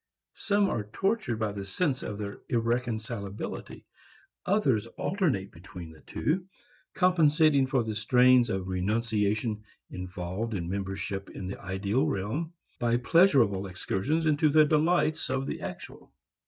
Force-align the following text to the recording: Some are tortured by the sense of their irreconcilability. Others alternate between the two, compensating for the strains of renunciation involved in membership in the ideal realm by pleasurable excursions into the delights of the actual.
Some 0.33 0.67
are 0.67 0.85
tortured 0.93 1.37
by 1.37 1.51
the 1.51 1.63
sense 1.63 2.01
of 2.01 2.17
their 2.17 2.41
irreconcilability. 2.49 3.85
Others 4.47 4.87
alternate 4.97 5.51
between 5.51 5.91
the 5.91 6.01
two, 6.01 6.47
compensating 6.95 7.67
for 7.67 7.83
the 7.83 7.93
strains 7.93 8.49
of 8.49 8.67
renunciation 8.67 9.63
involved 9.91 10.55
in 10.55 10.67
membership 10.67 11.29
in 11.29 11.47
the 11.47 11.61
ideal 11.61 12.07
realm 12.07 12.51
by 12.79 12.97
pleasurable 12.97 13.67
excursions 13.67 14.25
into 14.25 14.49
the 14.49 14.65
delights 14.65 15.29
of 15.29 15.45
the 15.45 15.61
actual. 15.61 16.11